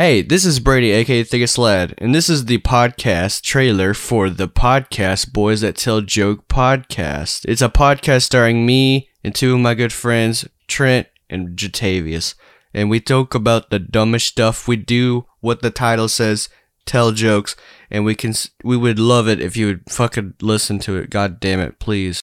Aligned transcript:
Hey, 0.00 0.22
this 0.22 0.44
is 0.44 0.60
Brady, 0.60 0.92
aka 0.92 1.24
Thickest 1.24 1.58
Lad, 1.58 1.92
and 1.98 2.14
this 2.14 2.30
is 2.30 2.44
the 2.44 2.58
podcast 2.58 3.42
trailer 3.42 3.94
for 3.94 4.30
the 4.30 4.46
podcast 4.46 5.32
Boys 5.32 5.60
That 5.62 5.74
Tell 5.74 6.02
Joke 6.02 6.46
podcast. 6.46 7.44
It's 7.48 7.62
a 7.62 7.68
podcast 7.68 8.22
starring 8.22 8.64
me 8.64 9.10
and 9.24 9.34
two 9.34 9.54
of 9.54 9.60
my 9.60 9.74
good 9.74 9.92
friends, 9.92 10.46
Trent 10.68 11.08
and 11.28 11.58
Jatavius, 11.58 12.36
and 12.72 12.88
we 12.88 13.00
talk 13.00 13.34
about 13.34 13.70
the 13.70 13.80
dumbest 13.80 14.28
stuff 14.28 14.68
we 14.68 14.76
do, 14.76 15.26
what 15.40 15.62
the 15.62 15.70
title 15.72 16.06
says, 16.06 16.48
tell 16.86 17.10
jokes, 17.10 17.56
and 17.90 18.04
we 18.04 18.14
can 18.14 18.34
we 18.62 18.76
would 18.76 19.00
love 19.00 19.26
it 19.26 19.40
if 19.40 19.56
you 19.56 19.66
would 19.66 19.90
fucking 19.90 20.34
listen 20.40 20.78
to 20.78 20.96
it. 20.96 21.10
God 21.10 21.40
damn 21.40 21.58
it, 21.58 21.80
please. 21.80 22.16